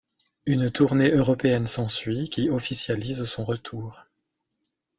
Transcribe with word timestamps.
Une 0.47 0.71
tournée 0.71 1.11
européenne 1.11 1.67
s'ensuit, 1.67 2.27
qui 2.31 2.49
officialise 2.49 3.25
son 3.25 3.43
retour. 3.43 4.07